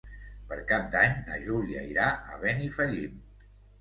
[0.53, 3.21] Per Cap d'Any na Júlia irà a Benifallim.